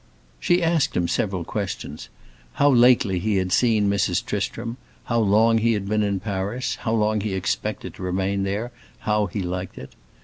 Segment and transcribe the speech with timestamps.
[0.39, 2.09] She asked him several questions:
[2.53, 4.25] how lately he had seen Mrs.
[4.25, 8.71] Tristram, how long he had been in Paris, how long he expected to remain there,
[9.01, 9.93] how he liked it.